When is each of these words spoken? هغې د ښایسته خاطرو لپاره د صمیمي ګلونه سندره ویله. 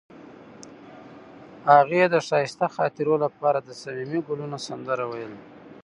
هغې 1.73 2.03
د 2.13 2.15
ښایسته 2.27 2.67
خاطرو 2.75 3.15
لپاره 3.23 3.59
د 3.61 3.69
صمیمي 3.81 4.19
ګلونه 4.27 4.57
سندره 4.67 5.05
ویله. 5.11 5.39